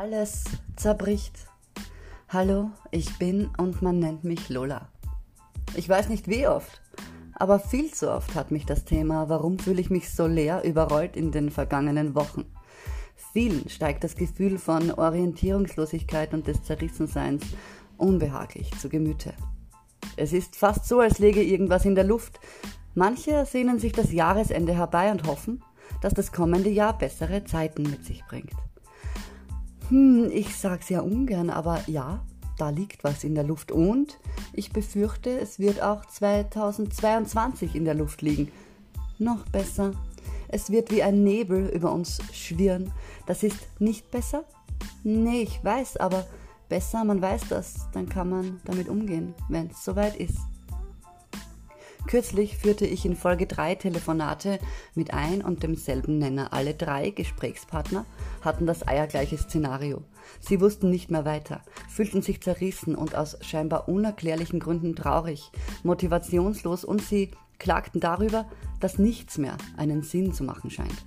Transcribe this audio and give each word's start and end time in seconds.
Alles 0.00 0.44
zerbricht. 0.76 1.48
Hallo, 2.28 2.70
ich 2.92 3.18
bin 3.18 3.50
und 3.58 3.82
man 3.82 3.98
nennt 3.98 4.22
mich 4.22 4.48
Lola. 4.48 4.86
Ich 5.74 5.88
weiß 5.88 6.08
nicht 6.08 6.28
wie 6.28 6.46
oft, 6.46 6.80
aber 7.34 7.58
viel 7.58 7.92
zu 7.92 8.08
oft 8.08 8.36
hat 8.36 8.52
mich 8.52 8.64
das 8.64 8.84
Thema, 8.84 9.28
warum 9.28 9.58
fühle 9.58 9.80
ich 9.80 9.90
mich 9.90 10.14
so 10.14 10.28
leer, 10.28 10.62
überrollt 10.62 11.16
in 11.16 11.32
den 11.32 11.50
vergangenen 11.50 12.14
Wochen. 12.14 12.44
Vielen 13.32 13.68
steigt 13.68 14.04
das 14.04 14.14
Gefühl 14.14 14.58
von 14.58 14.92
Orientierungslosigkeit 14.92 16.32
und 16.32 16.46
des 16.46 16.62
Zerrissenseins 16.62 17.42
unbehaglich 17.96 18.70
zu 18.78 18.88
Gemüte. 18.88 19.34
Es 20.16 20.32
ist 20.32 20.54
fast 20.54 20.86
so, 20.86 21.00
als 21.00 21.18
läge 21.18 21.42
irgendwas 21.42 21.84
in 21.84 21.96
der 21.96 22.04
Luft. 22.04 22.38
Manche 22.94 23.44
sehnen 23.46 23.80
sich 23.80 23.94
das 23.94 24.12
Jahresende 24.12 24.76
herbei 24.76 25.10
und 25.10 25.26
hoffen, 25.26 25.64
dass 26.02 26.14
das 26.14 26.30
kommende 26.30 26.70
Jahr 26.70 26.96
bessere 26.96 27.42
Zeiten 27.42 27.82
mit 27.82 28.04
sich 28.04 28.24
bringt. 28.28 28.54
Hm, 29.88 30.30
ich 30.32 30.54
sag's 30.54 30.88
ja 30.88 31.00
ungern, 31.00 31.50
aber 31.50 31.80
ja, 31.86 32.24
da 32.58 32.70
liegt 32.70 33.04
was 33.04 33.24
in 33.24 33.34
der 33.34 33.44
Luft 33.44 33.72
und 33.72 34.18
ich 34.52 34.72
befürchte, 34.72 35.30
es 35.38 35.58
wird 35.58 35.80
auch 35.80 36.04
2022 36.04 37.74
in 37.74 37.84
der 37.84 37.94
Luft 37.94 38.20
liegen. 38.20 38.50
Noch 39.18 39.44
besser, 39.46 39.92
es 40.48 40.70
wird 40.70 40.90
wie 40.90 41.02
ein 41.02 41.24
Nebel 41.24 41.68
über 41.68 41.92
uns 41.92 42.18
schwirren. 42.32 42.92
Das 43.26 43.42
ist 43.42 43.68
nicht 43.78 44.10
besser? 44.10 44.44
Nee, 45.04 45.42
ich 45.42 45.62
weiß, 45.62 45.98
aber 45.98 46.26
besser, 46.68 47.04
man 47.04 47.22
weiß 47.22 47.48
das, 47.48 47.88
dann 47.92 48.08
kann 48.08 48.28
man 48.28 48.60
damit 48.64 48.88
umgehen, 48.88 49.34
wenn 49.48 49.68
es 49.68 49.84
soweit 49.84 50.16
ist. 50.16 50.38
Kürzlich 52.06 52.56
führte 52.56 52.86
ich 52.86 53.04
in 53.04 53.16
Folge 53.16 53.46
drei 53.46 53.74
Telefonate 53.74 54.58
mit 54.94 55.12
ein 55.12 55.42
und 55.42 55.62
demselben 55.62 56.18
Nenner. 56.18 56.52
Alle 56.52 56.74
drei 56.74 57.10
Gesprächspartner 57.10 58.06
hatten 58.40 58.66
das 58.66 58.86
eiergleiche 58.86 59.36
Szenario. 59.36 60.02
Sie 60.40 60.60
wussten 60.60 60.90
nicht 60.90 61.10
mehr 61.10 61.24
weiter, 61.24 61.62
fühlten 61.88 62.22
sich 62.22 62.40
zerrissen 62.40 62.94
und 62.94 63.14
aus 63.14 63.36
scheinbar 63.42 63.88
unerklärlichen 63.88 64.60
Gründen 64.60 64.94
traurig, 64.94 65.50
motivationslos 65.82 66.84
und 66.84 67.02
sie 67.02 67.32
klagten 67.58 68.00
darüber, 68.00 68.46
dass 68.80 68.98
nichts 68.98 69.36
mehr 69.36 69.56
einen 69.76 70.02
Sinn 70.02 70.32
zu 70.32 70.44
machen 70.44 70.70
scheint. 70.70 71.04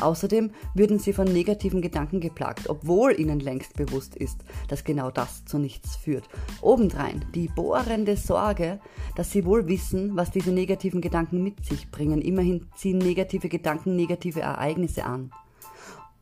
Außerdem 0.00 0.50
würden 0.74 0.98
sie 0.98 1.12
von 1.12 1.26
negativen 1.26 1.80
Gedanken 1.80 2.20
geplagt, 2.20 2.68
obwohl 2.68 3.18
ihnen 3.18 3.40
längst 3.40 3.74
bewusst 3.74 4.16
ist, 4.16 4.44
dass 4.68 4.84
genau 4.84 5.10
das 5.10 5.44
zu 5.44 5.58
nichts 5.58 5.96
führt. 5.96 6.28
Obendrein 6.60 7.24
die 7.34 7.48
bohrende 7.48 8.16
Sorge, 8.16 8.80
dass 9.14 9.30
sie 9.30 9.44
wohl 9.44 9.68
wissen, 9.68 10.16
was 10.16 10.30
diese 10.30 10.50
negativen 10.50 11.00
Gedanken 11.00 11.42
mit 11.42 11.64
sich 11.64 11.90
bringen. 11.90 12.20
Immerhin 12.22 12.66
ziehen 12.74 12.98
negative 12.98 13.48
Gedanken 13.48 13.94
negative 13.94 14.40
Ereignisse 14.40 15.04
an. 15.04 15.30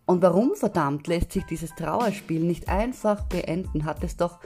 Und 0.04 0.20
warum 0.20 0.54
verdammt 0.54 1.06
lässt 1.06 1.32
sich 1.32 1.44
dieses 1.44 1.74
Trauerspiel 1.74 2.40
nicht 2.40 2.68
einfach 2.68 3.24
beenden, 3.24 3.84
hat 3.84 4.04
es 4.04 4.16
doch 4.16 4.40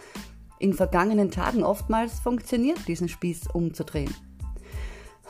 in 0.59 0.73
vergangenen 0.73 1.31
Tagen 1.31 1.65
oftmals 1.65 2.21
funktioniert, 2.21 2.87
diesen 2.87 3.09
Spieß 3.09 3.49
umzudrehen. 3.53 4.15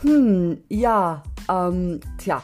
Hm, 0.00 0.58
ja, 0.68 1.22
ähm, 1.48 2.00
tja, 2.18 2.42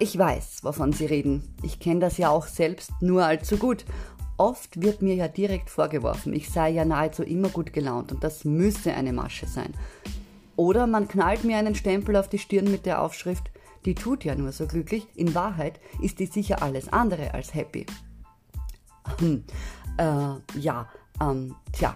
ich 0.00 0.18
weiß, 0.18 0.64
wovon 0.64 0.92
Sie 0.92 1.06
reden. 1.06 1.54
Ich 1.62 1.78
kenne 1.78 2.00
das 2.00 2.16
ja 2.16 2.30
auch 2.30 2.46
selbst 2.46 2.90
nur 3.00 3.24
allzu 3.24 3.58
gut. 3.58 3.84
Oft 4.38 4.80
wird 4.82 5.02
mir 5.02 5.14
ja 5.14 5.28
direkt 5.28 5.68
vorgeworfen, 5.68 6.32
ich 6.32 6.48
sei 6.48 6.70
ja 6.70 6.86
nahezu 6.86 7.22
immer 7.22 7.50
gut 7.50 7.74
gelaunt 7.74 8.10
und 8.10 8.24
das 8.24 8.46
müsse 8.46 8.94
eine 8.94 9.12
Masche 9.12 9.46
sein. 9.46 9.74
Oder 10.56 10.86
man 10.86 11.08
knallt 11.08 11.44
mir 11.44 11.58
einen 11.58 11.74
Stempel 11.74 12.16
auf 12.16 12.28
die 12.28 12.38
Stirn 12.38 12.70
mit 12.70 12.86
der 12.86 13.02
Aufschrift, 13.02 13.50
die 13.84 13.94
tut 13.94 14.24
ja 14.24 14.34
nur 14.34 14.52
so 14.52 14.66
glücklich, 14.66 15.06
in 15.14 15.34
Wahrheit 15.34 15.78
ist 16.00 16.18
die 16.18 16.26
sicher 16.26 16.62
alles 16.62 16.90
andere 16.90 17.34
als 17.34 17.54
happy. 17.54 17.84
Hm, 19.18 19.44
äh, 19.98 20.58
ja, 20.58 20.88
ähm, 21.20 21.54
tja, 21.72 21.94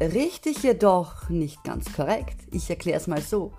richtig 0.00 0.64
jedoch 0.64 1.28
nicht 1.28 1.62
ganz 1.62 1.92
korrekt. 1.92 2.36
Ich 2.50 2.68
erkläre 2.68 2.98
es 2.98 3.06
mal 3.06 3.22
so. 3.22 3.52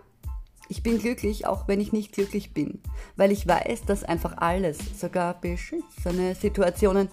Ich 0.69 0.83
bin 0.83 0.99
glücklich, 0.99 1.45
auch 1.45 1.67
wenn 1.67 1.79
ich 1.79 1.93
nicht 1.93 2.11
glücklich 2.11 2.53
bin, 2.53 2.81
weil 3.15 3.31
ich 3.31 3.47
weiß, 3.47 3.83
dass 3.85 4.03
einfach 4.03 4.37
alles, 4.37 4.77
sogar 4.99 5.39
beschissene 5.39 6.35
Situationen, 6.35 7.09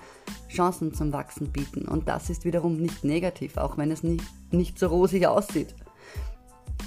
Chancen 0.48 0.92
zum 0.92 1.12
Wachsen 1.12 1.52
bieten. 1.52 1.86
Und 1.86 2.08
das 2.08 2.30
ist 2.30 2.44
wiederum 2.44 2.76
nicht 2.76 3.04
negativ, 3.04 3.56
auch 3.56 3.76
wenn 3.78 3.90
es 3.90 4.02
nicht, 4.02 4.24
nicht 4.50 4.78
so 4.78 4.88
rosig 4.88 5.26
aussieht. 5.26 5.74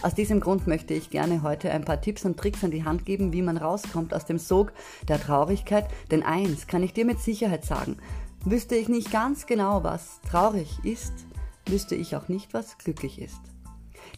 Aus 0.02 0.14
diesem 0.14 0.42
Grund 0.42 0.68
möchte 0.68 0.94
ich 0.94 1.10
gerne 1.10 1.42
heute 1.42 1.72
ein 1.72 1.84
paar 1.84 2.02
Tipps 2.02 2.24
und 2.26 2.38
Tricks 2.38 2.64
an 2.64 2.72
die 2.72 2.84
Hand 2.84 3.06
geben, 3.06 3.34
wie 3.34 3.42
man 3.42 3.58
rauskommt 3.58 4.14
aus 4.14 4.26
dem 4.26 4.38
Sog 4.38 4.74
der 5.08 5.20
Traurigkeit. 5.20 5.88
Denn 6.12 6.24
eins 6.24 6.68
kann 6.68 6.84
ich 6.84 6.94
dir 6.94 7.06
mit 7.06 7.20
Sicherheit 7.20 7.66
sagen, 7.66 7.98
wüsste 8.44 8.76
ich 8.76 8.90
nicht 8.90 9.12
ganz 9.12 9.48
genau, 9.48 9.84
was 9.84 10.22
traurig 10.22 10.80
ist, 10.84 11.14
wüsste 11.68 11.96
ich 11.96 12.16
auch 12.16 12.28
nicht, 12.28 12.54
was 12.54 12.78
glücklich 12.78 13.20
ist. 13.20 13.42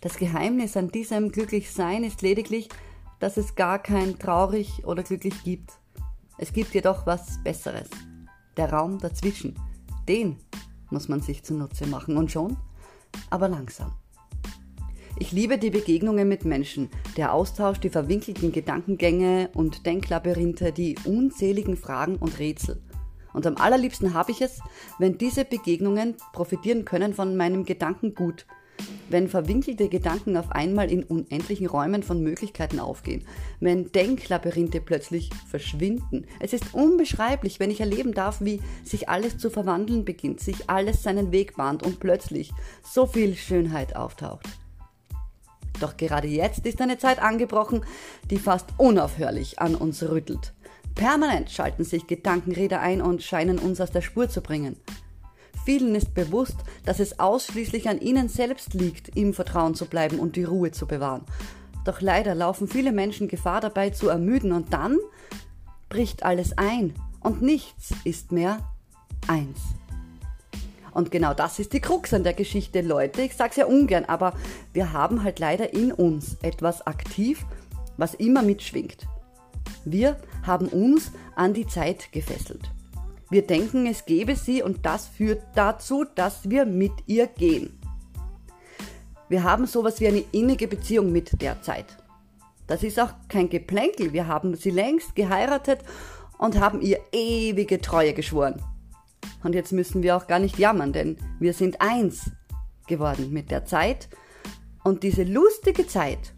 Das 0.01 0.17
Geheimnis 0.17 0.77
an 0.77 0.87
diesem 0.87 1.29
Glücklichsein 1.29 2.05
ist 2.05 2.21
lediglich, 2.21 2.69
dass 3.19 3.35
es 3.35 3.55
gar 3.55 3.79
kein 3.79 4.17
traurig 4.17 4.85
oder 4.85 5.03
glücklich 5.03 5.43
gibt. 5.43 5.73
Es 6.37 6.53
gibt 6.53 6.73
jedoch 6.73 7.05
was 7.05 7.43
Besseres. 7.43 7.89
Der 8.55 8.71
Raum 8.71 8.99
dazwischen. 8.99 9.59
Den 10.07 10.37
muss 10.89 11.09
man 11.09 11.19
sich 11.19 11.43
zunutze 11.43 11.85
machen 11.85 12.15
und 12.15 12.31
schon, 12.31 12.55
aber 13.29 13.49
langsam. 13.49 13.91
Ich 15.17 15.33
liebe 15.33 15.57
die 15.57 15.69
Begegnungen 15.69 16.29
mit 16.29 16.45
Menschen, 16.45 16.89
der 17.17 17.33
Austausch, 17.33 17.79
die 17.79 17.89
verwinkelten 17.89 18.53
Gedankengänge 18.53 19.49
und 19.53 19.85
Denklabyrinthe, 19.85 20.71
die 20.71 20.95
unzähligen 21.03 21.75
Fragen 21.75 22.15
und 22.15 22.39
Rätsel. 22.39 22.81
Und 23.33 23.45
am 23.45 23.57
allerliebsten 23.57 24.13
habe 24.13 24.31
ich 24.31 24.41
es, 24.41 24.61
wenn 24.97 25.17
diese 25.17 25.43
Begegnungen 25.43 26.15
profitieren 26.31 26.85
können 26.85 27.13
von 27.13 27.35
meinem 27.35 27.65
Gedankengut, 27.65 28.45
wenn 29.09 29.27
verwinkelte 29.27 29.89
Gedanken 29.89 30.37
auf 30.37 30.51
einmal 30.51 30.91
in 30.91 31.03
unendlichen 31.03 31.67
Räumen 31.67 32.03
von 32.03 32.21
Möglichkeiten 32.21 32.79
aufgehen, 32.79 33.25
wenn 33.59 33.91
Denklabyrinthe 33.91 34.81
plötzlich 34.81 35.29
verschwinden. 35.47 36.25
Es 36.39 36.53
ist 36.53 36.73
unbeschreiblich, 36.73 37.59
wenn 37.59 37.71
ich 37.71 37.81
erleben 37.81 38.13
darf, 38.13 38.41
wie 38.41 38.61
sich 38.83 39.09
alles 39.09 39.37
zu 39.37 39.49
verwandeln 39.49 40.05
beginnt, 40.05 40.39
sich 40.39 40.69
alles 40.69 41.03
seinen 41.03 41.31
Weg 41.31 41.55
bahnt 41.55 41.83
und 41.83 41.99
plötzlich 41.99 42.51
so 42.83 43.05
viel 43.05 43.35
Schönheit 43.35 43.95
auftaucht. 43.95 44.45
Doch 45.79 45.97
gerade 45.97 46.27
jetzt 46.27 46.65
ist 46.65 46.81
eine 46.81 46.97
Zeit 46.97 47.21
angebrochen, 47.21 47.85
die 48.29 48.37
fast 48.37 48.67
unaufhörlich 48.77 49.59
an 49.59 49.75
uns 49.75 50.03
rüttelt. 50.03 50.53
Permanent 50.95 51.49
schalten 51.49 51.85
sich 51.85 52.07
Gedankenräder 52.07 52.81
ein 52.81 53.01
und 53.01 53.23
scheinen 53.23 53.57
uns 53.57 53.79
aus 53.79 53.91
der 53.91 54.01
Spur 54.01 54.29
zu 54.29 54.41
bringen. 54.41 54.75
Vielen 55.69 55.93
ist 55.93 56.15
bewusst, 56.15 56.55
dass 56.83 56.99
es 56.99 57.19
ausschließlich 57.19 57.89
an 57.89 58.01
ihnen 58.01 58.27
selbst 58.27 58.73
liegt, 58.73 59.15
im 59.15 59.35
Vertrauen 59.35 59.75
zu 59.75 59.85
bleiben 59.85 60.17
und 60.17 60.35
die 60.35 60.43
Ruhe 60.43 60.71
zu 60.71 60.87
bewahren. 60.87 61.21
Doch 61.85 62.01
leider 62.01 62.33
laufen 62.33 62.67
viele 62.67 62.91
Menschen 62.91 63.27
Gefahr 63.27 63.61
dabei 63.61 63.91
zu 63.91 64.09
ermüden 64.09 64.51
und 64.51 64.73
dann 64.73 64.97
bricht 65.87 66.23
alles 66.23 66.57
ein 66.57 66.95
und 67.19 67.43
nichts 67.43 67.91
ist 68.03 68.31
mehr 68.31 68.57
eins. 69.27 69.59
Und 70.91 71.11
genau 71.11 71.35
das 71.35 71.59
ist 71.59 71.71
die 71.71 71.81
Krux 71.81 72.15
an 72.15 72.23
der 72.23 72.33
Geschichte, 72.33 72.81
Leute. 72.81 73.21
Ich 73.21 73.35
sag's 73.35 73.57
ja 73.57 73.67
ungern, 73.67 74.05
aber 74.05 74.33
wir 74.73 74.91
haben 74.91 75.23
halt 75.23 75.37
leider 75.37 75.71
in 75.71 75.91
uns 75.91 76.35
etwas 76.41 76.87
aktiv, 76.87 77.45
was 77.95 78.15
immer 78.15 78.41
mitschwingt. 78.41 79.05
Wir 79.85 80.17
haben 80.41 80.67
uns 80.69 81.11
an 81.35 81.53
die 81.53 81.67
Zeit 81.67 82.11
gefesselt. 82.11 82.71
Wir 83.29 83.45
denken, 83.45 83.85
es 83.85 84.05
gäbe 84.05 84.35
sie 84.35 84.63
und 84.63 84.85
das 84.85 85.07
führt 85.07 85.43
dazu, 85.53 86.05
dass 86.15 86.49
wir 86.49 86.65
mit 86.65 86.93
ihr 87.05 87.27
gehen. 87.27 87.79
Wir 89.27 89.43
haben 89.43 89.67
sowas 89.67 89.99
wie 89.99 90.07
eine 90.07 90.23
innige 90.31 90.67
Beziehung 90.67 91.11
mit 91.11 91.39
der 91.41 91.61
Zeit. 91.61 91.85
Das 92.65 92.81
ist 92.81 92.99
auch 92.99 93.13
kein 93.27 93.49
Geplänkel. 93.49 94.13
Wir 94.13 94.27
haben 94.27 94.55
sie 94.55 94.71
längst 94.71 95.15
geheiratet 95.15 95.81
und 96.39 96.59
haben 96.59 96.81
ihr 96.81 96.99
ewige 97.11 97.79
Treue 97.79 98.13
geschworen. 98.13 98.61
Und 99.43 99.53
jetzt 99.53 99.71
müssen 99.71 100.01
wir 100.01 100.17
auch 100.17 100.27
gar 100.27 100.39
nicht 100.39 100.57
jammern, 100.57 100.93
denn 100.93 101.17
wir 101.39 101.53
sind 101.53 101.81
eins 101.81 102.31
geworden 102.87 103.31
mit 103.31 103.51
der 103.51 103.65
Zeit. 103.65 104.09
Und 104.83 105.03
diese 105.03 105.23
lustige 105.23 105.85
Zeit 105.85 106.33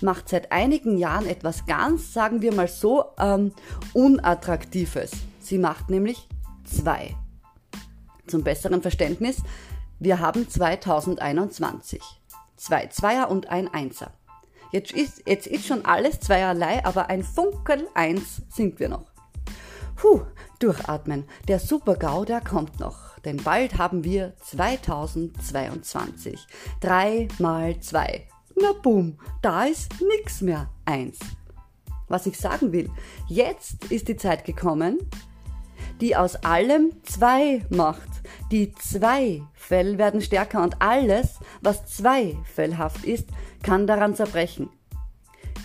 macht 0.00 0.28
seit 0.28 0.52
einigen 0.52 0.96
Jahren 0.98 1.26
etwas 1.26 1.66
ganz, 1.66 2.12
sagen 2.12 2.40
wir 2.40 2.54
mal 2.54 2.68
so, 2.68 3.04
ähm, 3.18 3.52
Unattraktives. 3.92 5.12
Sie 5.44 5.58
macht 5.58 5.90
nämlich 5.90 6.26
zwei. 6.64 7.14
Zum 8.26 8.42
besseren 8.42 8.80
Verständnis, 8.80 9.42
wir 9.98 10.18
haben 10.18 10.48
2021. 10.48 12.00
Zwei 12.56 12.86
Zweier 12.86 13.30
und 13.30 13.50
ein 13.50 13.68
Einser. 13.68 14.12
Jetzt 14.72 14.92
ist, 14.92 15.20
jetzt 15.26 15.46
ist 15.46 15.66
schon 15.66 15.84
alles 15.84 16.20
zweierlei, 16.20 16.82
aber 16.84 17.10
ein 17.10 17.22
Funkel 17.22 17.86
eins 17.94 18.40
sind 18.48 18.80
wir 18.80 18.88
noch. 18.88 19.12
Puh, 19.96 20.22
durchatmen. 20.60 21.26
Der 21.46 21.58
Super-GAU, 21.58 22.24
der 22.24 22.40
kommt 22.40 22.80
noch. 22.80 23.18
Denn 23.18 23.36
bald 23.36 23.76
haben 23.76 24.02
wir 24.02 24.32
2022. 24.40 26.46
Drei 26.80 27.28
mal 27.38 27.78
zwei. 27.80 28.26
Na 28.58 28.72
boom, 28.72 29.18
da 29.42 29.64
ist 29.64 29.92
nix 30.00 30.40
mehr 30.40 30.70
eins. 30.86 31.18
Was 32.08 32.24
ich 32.26 32.38
sagen 32.38 32.72
will, 32.72 32.90
jetzt 33.28 33.84
ist 33.90 34.08
die 34.08 34.16
Zeit 34.16 34.44
gekommen, 34.44 34.98
die 36.04 36.16
aus 36.16 36.36
allem 36.36 36.92
zwei 37.02 37.64
macht. 37.70 38.10
Die 38.52 38.74
Zweifäll 38.74 39.96
werden 39.96 40.20
stärker 40.20 40.62
und 40.62 40.82
alles, 40.82 41.38
was 41.62 41.86
zweifellhaft 41.86 43.06
ist, 43.06 43.30
kann 43.62 43.86
daran 43.86 44.14
zerbrechen. 44.14 44.68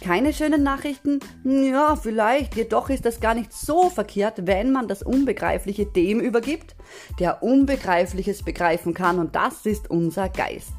Keine 0.02 0.32
schönen 0.32 0.64
Nachrichten? 0.64 1.20
Ja, 1.44 1.98
vielleicht, 1.98 2.56
jedoch 2.56 2.90
ist 2.90 3.04
das 3.04 3.20
gar 3.20 3.34
nicht 3.34 3.52
so 3.52 3.90
verkehrt, 3.90 4.48
wenn 4.48 4.72
man 4.72 4.88
das 4.88 5.04
Unbegreifliche 5.04 5.86
dem 5.86 6.22
übergibt, 6.22 6.78
der 7.20 7.44
Unbegreifliches 7.44 8.44
begreifen 8.44 8.94
kann 8.94 9.20
und 9.20 9.36
das 9.36 9.66
ist 9.66 9.92
unser 9.92 10.30
Geist. 10.30 10.72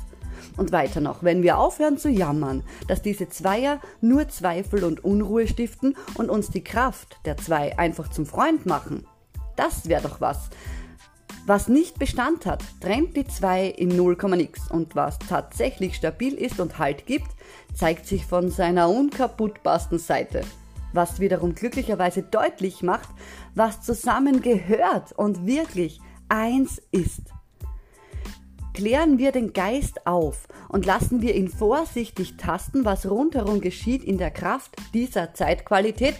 Und 0.56 0.72
weiter 0.72 1.02
noch, 1.02 1.22
wenn 1.22 1.42
wir 1.42 1.58
aufhören 1.58 1.98
zu 1.98 2.08
jammern, 2.08 2.62
dass 2.88 3.02
diese 3.02 3.28
Zweier 3.28 3.78
nur 4.00 4.26
Zweifel 4.28 4.84
und 4.84 5.04
Unruhe 5.04 5.46
stiften 5.46 5.98
und 6.14 6.30
uns 6.30 6.48
die 6.48 6.64
Kraft 6.64 7.18
der 7.26 7.36
zwei 7.36 7.78
einfach 7.78 8.08
zum 8.08 8.24
Freund 8.24 8.64
machen, 8.64 9.06
das 9.60 9.88
wäre 9.88 10.02
doch 10.02 10.20
was. 10.20 10.48
Was 11.46 11.68
nicht 11.68 11.98
Bestand 11.98 12.46
hat, 12.46 12.62
trennt 12.80 13.16
die 13.16 13.26
zwei 13.26 13.66
in 13.66 13.94
0, 13.94 14.16
nix 14.36 14.70
und 14.70 14.96
was 14.96 15.18
tatsächlich 15.18 15.96
stabil 15.96 16.34
ist 16.34 16.60
und 16.60 16.78
Halt 16.78 17.04
gibt, 17.06 17.28
zeigt 17.74 18.06
sich 18.06 18.24
von 18.24 18.50
seiner 18.50 18.88
unkaputtbarsten 18.88 19.98
Seite. 19.98 20.42
Was 20.92 21.20
wiederum 21.20 21.54
glücklicherweise 21.54 22.22
deutlich 22.22 22.82
macht, 22.82 23.08
was 23.54 23.82
zusammengehört 23.82 25.12
und 25.12 25.46
wirklich 25.46 26.00
eins 26.28 26.80
ist. 26.90 27.22
Klären 28.72 29.18
wir 29.18 29.32
den 29.32 29.52
Geist 29.52 30.06
auf 30.06 30.46
und 30.68 30.86
lassen 30.86 31.20
wir 31.20 31.34
ihn 31.34 31.48
vorsichtig 31.48 32.36
tasten, 32.38 32.84
was 32.84 33.10
rundherum 33.10 33.60
geschieht 33.60 34.04
in 34.04 34.16
der 34.16 34.30
Kraft 34.30 34.76
dieser 34.94 35.34
Zeitqualität, 35.34 36.14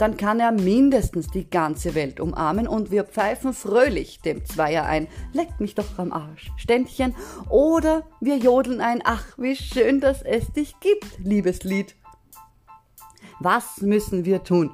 dann 0.00 0.16
kann 0.16 0.40
er 0.40 0.50
mindestens 0.50 1.26
die 1.28 1.48
ganze 1.48 1.94
Welt 1.94 2.20
umarmen 2.20 2.66
und 2.66 2.90
wir 2.90 3.04
pfeifen 3.04 3.52
fröhlich 3.52 4.20
dem 4.20 4.46
Zweier 4.46 4.86
ein, 4.86 5.08
leckt 5.34 5.60
mich 5.60 5.74
doch 5.74 5.98
am 5.98 6.10
Arsch, 6.10 6.50
Ständchen, 6.56 7.14
oder 7.50 8.06
wir 8.18 8.38
jodeln 8.38 8.80
ein, 8.80 9.02
ach, 9.04 9.24
wie 9.36 9.54
schön, 9.56 10.00
dass 10.00 10.22
es 10.22 10.50
dich 10.52 10.74
gibt, 10.80 11.18
liebes 11.22 11.64
Lied. 11.64 11.96
Was 13.40 13.82
müssen 13.82 14.24
wir 14.24 14.42
tun? 14.42 14.70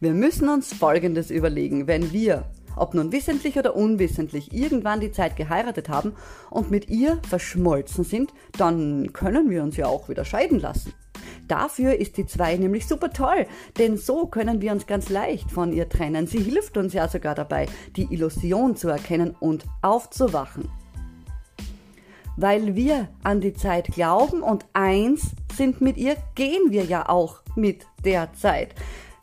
Wir 0.00 0.12
müssen 0.12 0.48
uns 0.48 0.72
Folgendes 0.72 1.30
überlegen, 1.30 1.86
wenn 1.86 2.12
wir, 2.12 2.50
ob 2.74 2.94
nun 2.94 3.12
wissentlich 3.12 3.58
oder 3.58 3.76
unwissentlich, 3.76 4.54
irgendwann 4.54 5.00
die 5.00 5.12
Zeit 5.12 5.36
geheiratet 5.36 5.90
haben 5.90 6.14
und 6.48 6.70
mit 6.70 6.88
ihr 6.88 7.18
verschmolzen 7.28 8.04
sind, 8.04 8.32
dann 8.56 9.12
können 9.12 9.50
wir 9.50 9.62
uns 9.62 9.76
ja 9.76 9.86
auch 9.86 10.08
wieder 10.08 10.24
scheiden 10.24 10.58
lassen. 10.58 10.94
Dafür 11.48 11.96
ist 11.96 12.18
die 12.18 12.26
2 12.26 12.56
nämlich 12.56 12.86
super 12.86 13.10
toll, 13.10 13.46
denn 13.78 13.96
so 13.96 14.26
können 14.26 14.60
wir 14.60 14.70
uns 14.70 14.86
ganz 14.86 15.08
leicht 15.08 15.50
von 15.50 15.72
ihr 15.72 15.88
trennen. 15.88 16.26
Sie 16.26 16.40
hilft 16.40 16.76
uns 16.76 16.92
ja 16.92 17.08
sogar 17.08 17.34
dabei, 17.34 17.66
die 17.96 18.12
Illusion 18.12 18.76
zu 18.76 18.88
erkennen 18.88 19.34
und 19.40 19.64
aufzuwachen. 19.80 20.68
Weil 22.36 22.76
wir 22.76 23.08
an 23.24 23.40
die 23.40 23.54
Zeit 23.54 23.88
glauben 23.88 24.42
und 24.42 24.66
eins 24.74 25.32
sind 25.56 25.80
mit 25.80 25.96
ihr, 25.96 26.16
gehen 26.34 26.70
wir 26.70 26.84
ja 26.84 27.08
auch 27.08 27.40
mit 27.56 27.86
der 28.04 28.32
Zeit. 28.34 28.74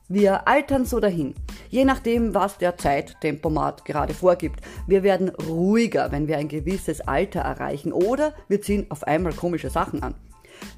Wir 0.10 0.48
altern 0.48 0.86
so 0.86 1.00
dahin, 1.00 1.34
je 1.70 1.86
nachdem, 1.86 2.34
was 2.34 2.58
der 2.58 2.78
Zeittempomat 2.78 3.86
gerade 3.86 4.14
vorgibt. 4.14 4.62
Wir 4.86 5.04
werden 5.04 5.30
ruhiger, 5.30 6.12
wenn 6.12 6.28
wir 6.28 6.38
ein 6.38 6.48
gewisses 6.48 7.02
Alter 7.02 7.42
erreichen 7.42 7.94
oder 7.94 8.34
wir 8.48 8.62
ziehen 8.62 8.88
auf 8.90 9.04
einmal 9.04 9.34
komische 9.34 9.70
Sachen 9.70 10.04
an. 10.04 10.16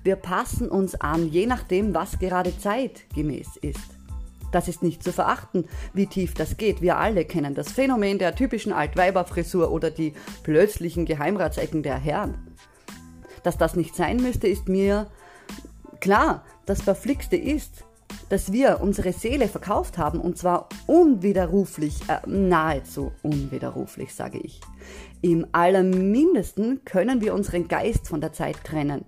Wir 0.08 0.16
passen 0.16 0.70
uns 0.70 0.96
an, 0.96 1.28
je 1.28 1.48
nachdem, 1.48 1.94
was 1.94 2.18
gerade 2.18 2.58
zeitgemäß 2.58 3.58
ist. 3.58 3.90
Das 4.54 4.70
ist 4.70 4.82
nicht 4.82 5.04
zu 5.04 5.12
verachten, 5.12 5.66
wie 5.94 6.08
tief 6.08 6.34
das 6.34 6.56
geht. 6.56 6.82
Wir 6.82 6.96
alle 6.96 7.26
kennen 7.26 7.56
das 7.56 7.74
Phänomen 7.74 8.18
der 8.18 8.34
typischen 8.34 8.72
Altweiberfrisur 8.72 9.70
oder 9.70 9.92
die 9.92 10.14
plötzlichen 10.44 11.04
Geheimratsecken 11.04 11.84
der 11.84 11.98
Herren. 11.98 12.56
Dass 13.44 13.58
das 13.58 13.76
nicht 13.76 13.98
sein 13.98 14.22
müsste, 14.22 14.48
ist 14.48 14.70
mir 14.70 15.08
klar. 16.00 16.46
Das 16.66 16.84
Verflixte 16.84 17.36
ist, 17.36 17.84
dass 18.30 18.54
wir 18.54 18.80
unsere 18.80 19.12
Seele 19.12 19.50
verkauft 19.50 19.98
haben 19.98 20.22
und 20.22 20.38
zwar 20.38 20.70
unwiderruflich, 20.86 22.00
äh, 22.08 22.26
nahezu 22.26 23.12
unwiderruflich, 23.24 24.16
sage 24.16 24.38
ich. 24.38 24.62
Im 25.22 25.46
allermindesten 25.52 26.86
können 26.86 27.20
wir 27.20 27.34
unseren 27.34 27.68
Geist 27.68 28.08
von 28.08 28.22
der 28.22 28.32
Zeit 28.32 28.64
trennen. 28.64 29.04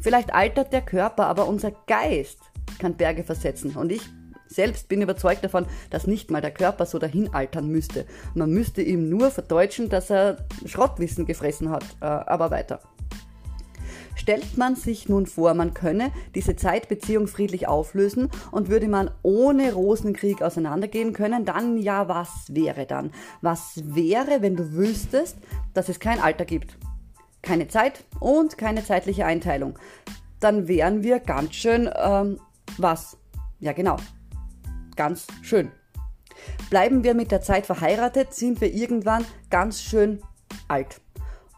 Vielleicht 0.00 0.34
altert 0.34 0.72
der 0.72 0.82
Körper, 0.82 1.26
aber 1.26 1.46
unser 1.46 1.72
Geist 1.86 2.38
kann 2.78 2.96
Berge 2.96 3.22
versetzen. 3.22 3.76
Und 3.76 3.92
ich 3.92 4.02
selbst 4.46 4.88
bin 4.88 5.00
überzeugt 5.00 5.44
davon, 5.44 5.66
dass 5.90 6.06
nicht 6.06 6.30
mal 6.30 6.40
der 6.40 6.50
Körper 6.50 6.84
so 6.84 6.98
dahin 6.98 7.32
altern 7.32 7.68
müsste. 7.68 8.04
Man 8.34 8.50
müsste 8.50 8.82
ihm 8.82 9.08
nur 9.08 9.30
verdeutschen, 9.30 9.88
dass 9.88 10.10
er 10.10 10.38
Schrottwissen 10.66 11.24
gefressen 11.24 11.70
hat. 11.70 11.84
Äh, 12.00 12.06
aber 12.06 12.50
weiter. 12.50 12.80
Stellt 14.16 14.58
man 14.58 14.76
sich 14.76 15.08
nun 15.08 15.26
vor, 15.26 15.54
man 15.54 15.72
könne 15.72 16.10
diese 16.34 16.56
Zeitbeziehung 16.56 17.26
friedlich 17.26 17.68
auflösen 17.68 18.28
und 18.50 18.68
würde 18.68 18.88
man 18.88 19.10
ohne 19.22 19.72
Rosenkrieg 19.72 20.42
auseinandergehen 20.42 21.12
können, 21.14 21.44
dann 21.44 21.78
ja, 21.78 22.06
was 22.08 22.28
wäre 22.48 22.86
dann? 22.86 23.12
Was 23.40 23.80
wäre, 23.82 24.42
wenn 24.42 24.56
du 24.56 24.72
wüsstest, 24.72 25.38
dass 25.72 25.88
es 25.88 26.00
kein 26.00 26.20
Alter 26.20 26.44
gibt? 26.44 26.76
Keine 27.42 27.68
Zeit 27.68 28.04
und 28.18 28.58
keine 28.58 28.84
zeitliche 28.84 29.26
Einteilung. 29.26 29.78
Dann 30.40 30.68
wären 30.68 31.02
wir 31.02 31.20
ganz 31.20 31.54
schön, 31.54 31.90
ähm, 31.94 32.40
was? 32.78 33.16
Ja, 33.58 33.72
genau. 33.72 33.96
Ganz 34.96 35.26
schön. 35.42 35.70
Bleiben 36.70 37.04
wir 37.04 37.14
mit 37.14 37.30
der 37.30 37.42
Zeit 37.42 37.66
verheiratet, 37.66 38.34
sind 38.34 38.60
wir 38.60 38.72
irgendwann 38.72 39.24
ganz 39.50 39.82
schön 39.82 40.22
alt. 40.68 41.00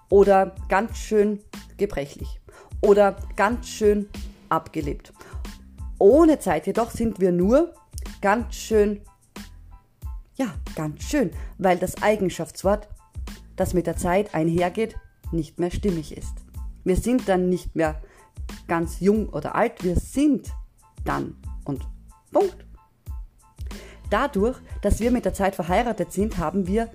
Oder 0.09 0.55
ganz 0.69 0.99
schön 0.99 1.41
gebrechlich. 1.77 2.41
Oder 2.81 3.17
ganz 3.37 3.69
schön 3.69 4.09
abgelebt. 4.49 5.13
Ohne 5.99 6.39
Zeit 6.39 6.67
jedoch 6.67 6.91
sind 6.91 7.21
wir 7.21 7.31
nur 7.31 7.73
ganz 8.21 8.55
schön, 8.55 9.01
ja, 10.37 10.47
ganz 10.75 11.05
schön, 11.05 11.31
weil 11.59 11.79
das 11.79 12.03
Eigenschaftswort, 12.03 12.89
das 13.57 13.75
mit 13.75 13.87
der 13.87 13.97
Zeit 13.97 14.35
einhergeht, 14.35 14.97
nicht 15.33 15.59
mehr 15.59 15.71
stimmig 15.71 16.17
ist. 16.17 16.35
Wir 16.85 16.97
sind 16.97 17.29
dann 17.29 17.49
nicht 17.49 17.77
mehr 17.77 18.01
ganz 18.67 19.01
jung 19.01 19.29
oder 19.29 19.55
alt, 19.55 19.83
wir 19.85 19.97
sind 19.97 20.53
dann 21.05 21.37
und 21.65 21.87
Punkt. 22.33 22.67
Dadurch, 24.11 24.59
dass 24.83 25.01
wir 25.01 25.11
mit 25.11 25.25
der 25.25 25.35
Zeit 25.35 25.55
verheiratet 25.55 26.13
sind, 26.13 26.39
haben 26.39 26.67
wir 26.67 26.91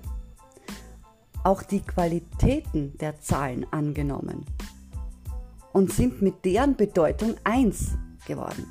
auch 1.42 1.62
die 1.62 1.80
Qualitäten 1.80 2.96
der 2.98 3.20
Zahlen 3.20 3.66
angenommen 3.72 4.44
und 5.72 5.92
sind 5.92 6.22
mit 6.22 6.44
deren 6.44 6.76
Bedeutung 6.76 7.34
eins 7.44 7.92
geworden. 8.26 8.66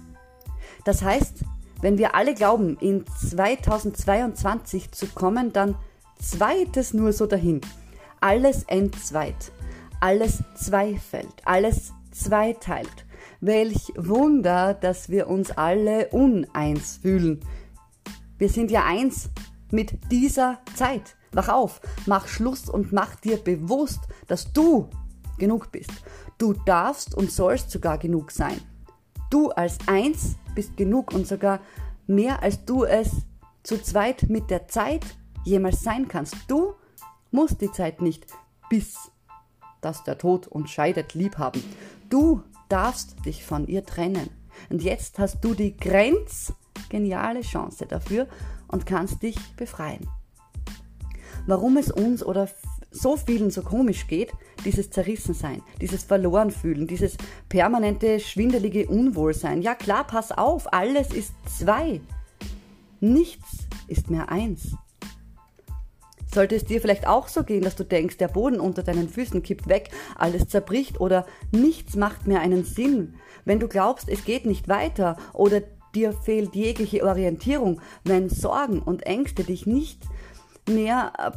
Das 0.86 1.01
heißt, 1.01 1.44
wenn 1.82 1.98
wir 1.98 2.15
alle 2.15 2.34
glauben, 2.34 2.77
in 2.80 3.06
2022 3.06 4.92
zu 4.92 5.08
kommen, 5.08 5.53
dann 5.53 5.75
zweites 6.20 6.94
nur 6.94 7.13
so 7.13 7.25
dahin. 7.25 7.62
Alles 8.20 8.63
entzweit 8.63 9.51
alles 10.00 10.44
zweifelt, 10.56 11.34
alles 11.46 11.94
zweiteilt. 12.12 13.06
Welch 13.39 13.94
Wunder, 13.96 14.74
dass 14.74 15.10
wir 15.10 15.27
uns 15.27 15.51
alle 15.51 16.10
uneins 16.10 16.98
fühlen. 16.98 17.42
Wir 18.38 18.50
sind 18.50 18.72
ja 18.72 18.86
eins 18.86 19.30
mit 19.72 20.12
dieser 20.12 20.60
Zeit. 20.75 21.16
Wach 21.32 21.50
auf, 21.50 21.82
mach 22.06 22.27
Schluss 22.27 22.70
und 22.70 22.92
mach 22.92 23.16
dir 23.16 23.38
bewusst, 23.38 24.00
dass 24.27 24.54
du 24.54 24.89
genug 25.38 25.72
bist. 25.72 25.92
Du 26.38 26.54
darfst 26.54 27.16
und 27.16 27.32
sollst 27.32 27.72
sogar 27.72 27.98
genug 27.98 28.32
sein. 28.32 28.60
Du 29.30 29.50
als 29.50 29.77
eins 29.88 30.38
bist 30.56 30.77
genug 30.77 31.13
und 31.13 31.27
sogar 31.27 31.60
mehr 32.08 32.42
als 32.42 32.63
du 32.66 32.86
es 32.86 33.12
zu 33.63 33.82
zweit 33.82 34.30
mit 34.30 34.50
der 34.50 34.68
Zeit 34.68 35.06
jemals 35.44 35.82
sein 35.82 36.08
kannst. 36.08 36.36
Du 36.48 36.74
musst 37.32 37.62
die 37.62 37.72
Zeit 37.72 38.01
nicht 38.01 38.25
bis 38.70 39.12
dass 39.81 40.03
der 40.03 40.17
Tod 40.17 40.48
uns 40.48 40.69
scheidet, 40.69 41.13
lieb 41.13 41.38
haben. 41.38 41.63
Du 42.10 42.41
darfst 42.69 43.25
dich 43.25 43.43
von 43.43 43.67
ihr 43.67 43.86
trennen. 43.86 44.29
Und 44.69 44.84
jetzt 44.84 45.19
hast 45.19 45.41
du 45.41 45.53
die 45.53 45.77
grenzgeniale 45.77 47.41
Chance 47.41 47.86
dafür 47.86 48.27
und 48.67 48.86
kannst 48.86 49.22
dich 49.24 49.38
befreien. 49.55 50.07
Warum 51.46 51.77
es 51.77 51.91
uns 51.91 52.24
oder 52.24 52.50
so 52.91 53.15
vielen 53.17 53.51
so 53.51 53.62
komisch 53.62 54.07
geht, 54.07 54.31
dieses 54.65 54.89
Zerrissensein, 54.89 55.62
dieses 55.79 56.03
Verlorenfühlen, 56.03 56.88
dieses 56.88 57.17
permanente 57.48 58.19
schwindelige 58.19 58.88
Unwohlsein. 58.88 59.62
Ja 59.62 59.75
klar, 59.75 60.05
pass 60.05 60.31
auf, 60.31 60.74
alles 60.74 61.13
ist 61.13 61.34
zwei. 61.46 62.01
Nichts 63.00 63.67
ist 63.88 64.10
mehr 64.10 64.29
eins. 64.29 64.75
Sollte 66.38 66.53
es 66.53 66.65
dir 66.65 66.79
vielleicht 66.79 67.08
auch 67.08 67.29
so 67.29 67.41
gehen, 67.44 67.63
dass 67.63 67.75
du 67.75 67.84
denkst, 67.84 68.17
der 68.17 68.27
Boden 68.27 68.60
unter 68.60 68.84
deinen 68.84 69.10
Füßen 69.10 69.41
kippt 69.41 69.67
weg, 69.70 69.89
alles 70.15 70.48
zerbricht 70.48 71.01
oder 71.01 71.25
nichts 71.51 71.96
macht 71.96 72.27
mehr 72.27 72.41
einen 72.41 72.63
Sinn, 72.63 73.15
wenn 73.44 73.60
du 73.60 73.67
glaubst, 73.67 74.08
es 74.08 74.24
geht 74.24 74.46
nicht 74.46 74.67
weiter 74.67 75.17
oder 75.34 75.62
dir 75.96 76.13
fehlt 76.13 76.53
jegliche 76.53 77.03
Orientierung, 77.03 77.82
wenn 78.03 78.29
Sorgen 78.29 78.84
und 78.84 79.01
Ängste 79.08 79.46
dich 79.46 79.65
nicht 79.65 80.03
mehr, 80.70 81.12
äh, 81.17 81.32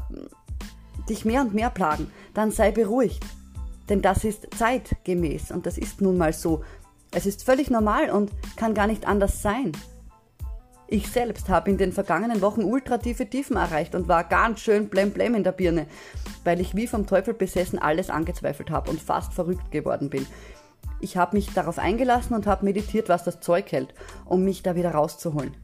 dich 1.09 1.25
mehr 1.25 1.41
und 1.41 1.55
mehr 1.55 1.71
plagen, 1.71 2.11
dann 2.35 2.51
sei 2.51 2.71
beruhigt. 2.71 3.25
Denn 3.89 4.03
das 4.03 4.23
ist 4.23 4.49
zeitgemäß 4.55 5.51
und 5.51 5.65
das 5.65 5.79
ist 5.79 6.03
nun 6.03 6.19
mal 6.19 6.35
so. 6.35 6.63
Es 7.11 7.25
ist 7.25 7.43
völlig 7.43 7.71
normal 7.71 8.11
und 8.11 8.33
kann 8.57 8.75
gar 8.75 8.87
nicht 8.87 9.09
anders 9.09 9.41
sein. 9.41 9.73
Ich 10.93 11.09
selbst 11.09 11.49
habe 11.49 11.71
in 11.71 11.79
den 11.79 11.93
vergangenen 11.93 12.43
Wochen 12.43 12.65
ultrative 12.65 13.31
Tiefen 13.31 13.57
erreicht 13.57 13.95
und 13.95 14.09
war 14.09 14.25
ganz 14.25 14.59
schön 14.59 14.89
blemblem 14.89 15.37
in 15.37 15.45
der 15.45 15.53
Birne, 15.53 15.87
weil 16.43 16.61
ich 16.61 16.75
wie 16.75 16.89
vom 16.89 17.07
Teufel 17.07 17.33
besessen 17.33 17.79
alles 17.79 18.11
angezweifelt 18.11 18.73
habe 18.73 18.91
und 18.91 19.01
fast 19.01 19.33
verrückt 19.33 19.71
geworden 19.71 20.11
bin. 20.11 20.27
Ich 20.99 21.17
habe 21.17 21.37
mich 21.37 21.55
darauf 21.55 21.79
eingelassen 21.79 22.35
und 22.35 22.49
habe 22.49 22.65
meditiert, 22.65 23.09
was 23.09 23.23
das 23.23 23.39
Zeug 23.39 23.71
hält, 23.71 23.95
um 24.25 24.43
mich 24.43 24.65
da 24.65 24.75
wieder 24.75 24.91
rauszuholen. 24.91 25.57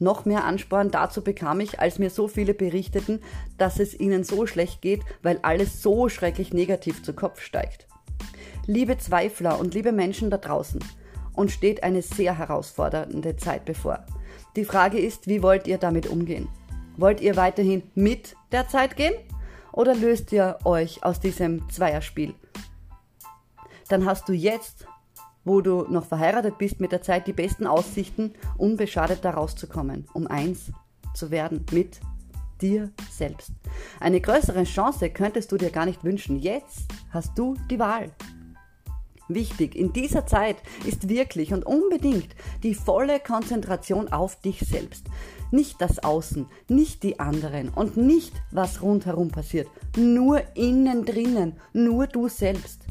Noch 0.00 0.24
mehr 0.24 0.42
Ansporn 0.44 0.90
dazu 0.90 1.22
bekam 1.22 1.60
ich, 1.60 1.78
als 1.78 2.00
mir 2.00 2.10
so 2.10 2.26
viele 2.26 2.52
berichteten, 2.52 3.20
dass 3.58 3.78
es 3.78 3.98
ihnen 3.98 4.24
so 4.24 4.44
schlecht 4.48 4.82
geht, 4.82 5.02
weil 5.22 5.38
alles 5.42 5.82
so 5.82 6.08
schrecklich 6.08 6.52
negativ 6.52 7.04
zu 7.04 7.12
Kopf 7.12 7.42
steigt. 7.42 7.86
Liebe 8.66 8.98
Zweifler 8.98 9.60
und 9.60 9.74
liebe 9.74 9.92
Menschen 9.92 10.30
da 10.30 10.36
draußen, 10.36 10.80
uns 11.32 11.52
steht 11.52 11.84
eine 11.84 12.02
sehr 12.02 12.36
herausfordernde 12.36 13.36
Zeit 13.36 13.64
bevor. 13.64 14.04
Die 14.56 14.64
Frage 14.64 14.98
ist, 14.98 15.26
wie 15.26 15.42
wollt 15.42 15.66
ihr 15.66 15.78
damit 15.78 16.06
umgehen? 16.06 16.48
Wollt 16.96 17.20
ihr 17.20 17.36
weiterhin 17.36 17.82
mit 17.94 18.36
der 18.52 18.68
Zeit 18.68 18.96
gehen 18.96 19.14
oder 19.72 19.94
löst 19.94 20.32
ihr 20.32 20.58
euch 20.64 21.04
aus 21.04 21.20
diesem 21.20 21.68
Zweierspiel? 21.70 22.34
Dann 23.88 24.04
hast 24.04 24.28
du 24.28 24.32
jetzt 24.32 24.86
wo 25.48 25.60
du 25.62 25.86
noch 25.88 26.04
verheiratet 26.04 26.58
bist, 26.58 26.78
mit 26.78 26.92
der 26.92 27.02
Zeit 27.02 27.26
die 27.26 27.32
besten 27.32 27.66
Aussichten, 27.66 28.34
unbeschadet 28.56 29.24
da 29.24 29.30
rauszukommen, 29.30 30.06
um 30.12 30.28
eins 30.28 30.70
zu 31.14 31.30
werden 31.30 31.64
mit 31.72 32.00
dir 32.60 32.90
selbst. 33.10 33.50
Eine 33.98 34.20
größere 34.20 34.64
Chance 34.64 35.10
könntest 35.10 35.50
du 35.50 35.56
dir 35.56 35.70
gar 35.70 35.86
nicht 35.86 36.04
wünschen. 36.04 36.38
Jetzt 36.38 36.86
hast 37.10 37.36
du 37.38 37.56
die 37.70 37.78
Wahl. 37.78 38.10
Wichtig 39.28 39.74
in 39.76 39.92
dieser 39.92 40.26
Zeit 40.26 40.56
ist 40.86 41.08
wirklich 41.08 41.52
und 41.52 41.66
unbedingt 41.66 42.34
die 42.62 42.74
volle 42.74 43.20
Konzentration 43.20 44.08
auf 44.08 44.40
dich 44.40 44.60
selbst. 44.60 45.06
Nicht 45.50 45.80
das 45.80 46.02
Außen, 46.02 46.46
nicht 46.68 47.02
die 47.02 47.20
anderen 47.20 47.68
und 47.68 47.96
nicht 47.96 48.32
was 48.50 48.82
rundherum 48.82 49.30
passiert. 49.30 49.68
Nur 49.96 50.42
innen 50.56 51.04
drinnen, 51.04 51.54
nur 51.72 52.06
du 52.06 52.28
selbst 52.28 52.86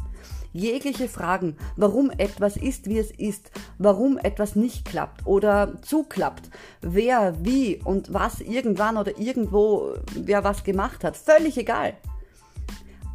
jegliche 0.53 1.07
Fragen, 1.07 1.55
warum 1.75 2.09
etwas 2.09 2.57
ist, 2.57 2.87
wie 2.87 2.97
es 2.97 3.11
ist, 3.11 3.51
warum 3.77 4.17
etwas 4.17 4.55
nicht 4.55 4.85
klappt 4.85 5.25
oder 5.25 5.81
zuklappt, 5.81 6.49
wer, 6.81 7.35
wie 7.43 7.79
und 7.83 8.13
was 8.13 8.41
irgendwann 8.41 8.97
oder 8.97 9.17
irgendwo 9.19 9.93
wer 10.15 10.43
was 10.43 10.63
gemacht 10.63 11.03
hat, 11.03 11.15
völlig 11.15 11.57
egal. 11.57 11.93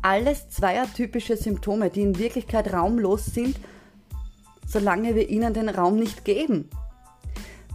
Alles 0.02 0.49
zweiertypische 0.50 1.37
Symptome, 1.37 1.88
die 1.88 2.02
in 2.02 2.18
Wirklichkeit 2.18 2.73
raumlos 2.73 3.26
sind, 3.26 3.56
solange 4.66 5.14
wir 5.14 5.28
ihnen 5.28 5.54
den 5.54 5.68
Raum 5.68 5.97
nicht 5.97 6.25
geben. 6.25 6.68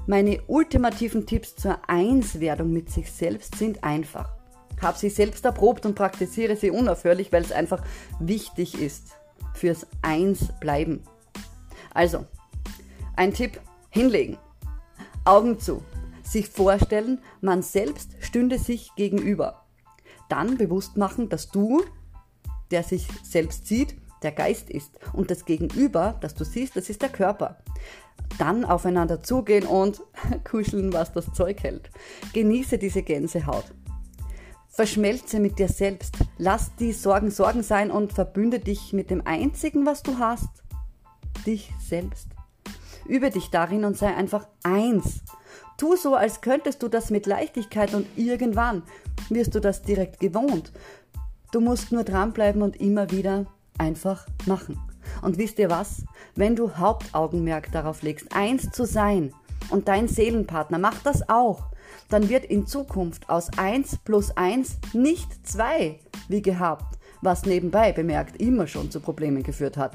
Meine 0.07 0.41
ultimativen 0.47 1.25
Tipps 1.25 1.55
zur 1.55 1.79
Einswerdung 1.87 2.71
mit 2.71 2.89
sich 2.89 3.11
selbst 3.11 3.55
sind 3.55 3.83
einfach. 3.83 4.29
Hab 4.81 4.97
sie 4.97 5.09
selbst 5.09 5.45
erprobt 5.45 5.85
und 5.85 5.95
praktiziere 5.95 6.55
sie 6.55 6.69
unaufhörlich, 6.69 7.31
weil 7.31 7.43
es 7.43 7.51
einfach 7.51 7.81
wichtig 8.19 8.79
ist 8.79 9.17
fürs 9.53 9.87
Eins 10.01 10.49
bleiben. 10.59 11.03
Also, 11.93 12.25
ein 13.15 13.33
Tipp, 13.33 13.59
hinlegen. 13.89 14.37
Augen 15.25 15.59
zu. 15.59 15.83
Sich 16.23 16.47
vorstellen, 16.49 17.19
man 17.41 17.61
selbst 17.61 18.11
stünde 18.19 18.59
sich 18.59 18.93
gegenüber. 18.95 19.65
Dann 20.29 20.57
bewusst 20.57 20.97
machen, 20.97 21.29
dass 21.29 21.49
du, 21.49 21.83
der 22.71 22.83
sich 22.83 23.07
selbst 23.23 23.67
sieht, 23.67 23.95
der 24.23 24.31
Geist 24.31 24.69
ist 24.69 24.91
und 25.13 25.29
das 25.29 25.45
Gegenüber, 25.45 26.15
das 26.21 26.33
du 26.33 26.43
siehst, 26.43 26.75
das 26.75 26.89
ist 26.89 27.01
der 27.01 27.09
Körper. 27.09 27.57
Dann 28.39 28.65
aufeinander 28.65 29.21
zugehen 29.21 29.65
und 29.65 30.01
kuscheln, 30.43 30.91
was 30.93 31.13
das 31.13 31.31
Zeug 31.33 31.63
hält. 31.63 31.89
Genieße 32.33 32.77
diese 32.77 33.03
Gänsehaut. 33.03 33.65
Verschmelze 34.67 35.39
mit 35.39 35.57
dir 35.57 35.69
selbst. 35.69 36.17
Lass 36.37 36.75
die 36.75 36.93
Sorgen 36.93 37.31
Sorgen 37.31 37.63
sein 37.63 37.89
und 37.89 38.13
verbünde 38.13 38.59
dich 38.59 38.93
mit 38.93 39.09
dem 39.09 39.25
einzigen, 39.25 39.85
was 39.85 40.03
du 40.03 40.19
hast. 40.19 40.49
Dich 41.45 41.71
selbst. 41.83 42.27
Übe 43.07 43.31
dich 43.31 43.49
darin 43.49 43.85
und 43.85 43.97
sei 43.97 44.13
einfach 44.13 44.47
eins. 44.63 45.21
Tu 45.77 45.95
so, 45.95 46.15
als 46.15 46.41
könntest 46.41 46.83
du 46.83 46.89
das 46.89 47.09
mit 47.09 47.25
Leichtigkeit 47.25 47.93
und 47.93 48.05
irgendwann 48.17 48.83
wirst 49.29 49.55
du 49.55 49.59
das 49.59 49.81
direkt 49.81 50.19
gewohnt. 50.19 50.71
Du 51.57 51.63
musst 51.63 51.91
nur 51.91 52.03
dranbleiben 52.03 52.61
und 52.61 52.79
immer 52.79 53.09
wieder 53.09 53.47
einfach 53.79 54.27
machen. 54.45 54.79
Und 55.23 55.39
wisst 55.39 55.57
ihr 55.57 55.71
was? 55.71 56.05
Wenn 56.35 56.55
du 56.55 56.77
Hauptaugenmerk 56.77 57.71
darauf 57.71 58.03
legst, 58.03 58.27
eins 58.35 58.69
zu 58.69 58.85
sein 58.85 59.33
und 59.71 59.87
dein 59.87 60.07
Seelenpartner 60.07 60.77
macht 60.77 61.03
das 61.03 61.27
auch, 61.29 61.71
dann 62.09 62.29
wird 62.29 62.45
in 62.45 62.67
Zukunft 62.67 63.27
aus 63.27 63.49
1 63.57 63.97
plus 64.05 64.37
1 64.37 64.77
nicht 64.93 65.47
2 65.47 65.97
wie 66.27 66.43
gehabt, 66.43 66.99
was 67.23 67.43
nebenbei 67.47 67.91
bemerkt 67.91 68.39
immer 68.39 68.67
schon 68.67 68.91
zu 68.91 68.99
Problemen 68.99 69.41
geführt 69.41 69.77
hat. 69.77 69.93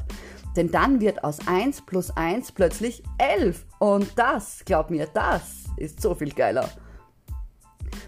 Denn 0.57 0.73
dann 0.73 1.01
wird 1.01 1.23
aus 1.23 1.47
1 1.47 1.83
plus 1.83 2.11
1 2.11 2.51
plötzlich 2.51 3.05
11 3.19 3.65
und 3.79 4.11
das, 4.17 4.65
glaub 4.65 4.91
mir, 4.91 5.07
das 5.15 5.67
ist 5.77 6.03
so 6.03 6.17
viel 6.17 6.33
geiler. 6.33 6.69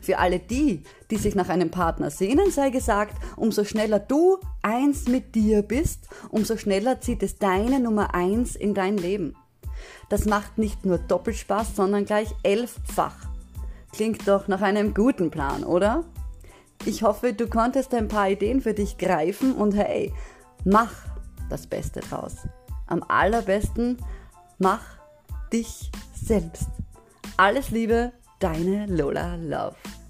Für 0.05 0.19
alle 0.19 0.39
die, 0.39 0.83
die 1.11 1.17
sich 1.17 1.35
nach 1.35 1.49
einem 1.49 1.71
Partner 1.71 2.11
sehnen, 2.11 2.51
sei 2.51 2.69
gesagt, 2.69 3.17
umso 3.37 3.65
schneller 3.65 3.99
du 3.99 4.39
eins 4.61 5.09
mit 5.09 5.35
dir 5.35 5.63
bist, 5.63 6.09
umso 6.29 6.59
schneller 6.59 7.01
zieht 7.01 7.23
es 7.23 7.39
deine 7.39 7.81
Nummer 7.81 8.15
eins 8.15 8.55
in 8.55 8.75
dein 8.75 8.99
Leben. 8.99 9.35
Das 10.11 10.27
macht 10.27 10.59
nicht 10.59 10.85
nur 10.85 10.99
Doppelspaß, 10.99 11.75
sondern 11.75 12.05
gleich 12.05 12.35
elffach. 12.43 13.17
Klingt 13.93 14.29
doch 14.29 14.47
nach 14.47 14.61
einem 14.61 14.93
guten 14.93 15.31
Plan, 15.31 15.65
oder? 15.65 16.05
Ich 16.85 17.03
hoffe, 17.03 17.33
du 17.33 17.49
konntest 17.49 17.95
ein 17.95 18.09
paar 18.09 18.29
Ideen 18.29 18.61
für 18.61 18.75
dich 18.75 18.99
greifen 18.99 19.55
und 19.55 19.75
hey, 19.75 20.13
mach 20.67 20.93
das 21.49 21.67
Beste 21.67 22.01
draus. 22.01 22.37
Am 22.87 23.03
allerbesten 23.09 23.97
mach 24.59 24.83
dich 25.51 25.91
selbst. 26.15 26.69
Alles 27.39 27.71
Liebe, 27.71 28.13
deine 28.45 28.85
Lola 28.89 29.37
Love. 29.37 30.04